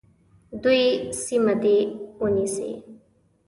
دوی 0.63 0.83
سیمه 1.23 1.53
دي 1.63 1.77
ونیسي. 2.21 2.71